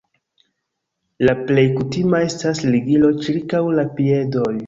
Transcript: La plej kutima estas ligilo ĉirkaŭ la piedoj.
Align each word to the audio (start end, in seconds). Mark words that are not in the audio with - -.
La 1.27 1.35
plej 1.51 1.65
kutima 1.75 2.23
estas 2.29 2.63
ligilo 2.77 3.13
ĉirkaŭ 3.27 3.63
la 3.81 3.87
piedoj. 4.01 4.51